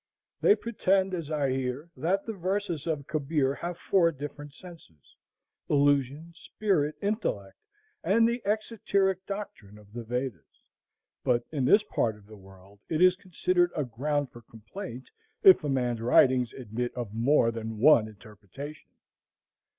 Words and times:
"They 0.41 0.55
pretend," 0.55 1.13
as 1.13 1.29
I 1.29 1.51
hear, 1.51 1.91
"that 1.95 2.25
the 2.25 2.33
verses 2.33 2.87
of 2.87 3.05
Kabir 3.05 3.53
have 3.53 3.77
four 3.77 4.11
different 4.11 4.51
senses; 4.55 5.15
illusion, 5.69 6.31
spirit, 6.33 6.95
intellect, 7.03 7.55
and 8.03 8.27
the 8.27 8.41
exoteric 8.43 9.23
doctrine 9.27 9.77
of 9.77 9.93
the 9.93 10.03
Vedas;" 10.03 10.63
but 11.23 11.43
in 11.51 11.65
this 11.65 11.83
part 11.83 12.15
of 12.15 12.25
the 12.25 12.35
world 12.35 12.79
it 12.89 12.99
is 12.99 13.15
considered 13.15 13.69
a 13.75 13.85
ground 13.85 14.31
for 14.31 14.41
complaint 14.41 15.07
if 15.43 15.63
a 15.63 15.69
man's 15.69 16.01
writings 16.01 16.51
admit 16.51 16.91
of 16.95 17.13
more 17.13 17.51
than 17.51 17.77
one 17.77 18.07
interpretation. 18.07 18.89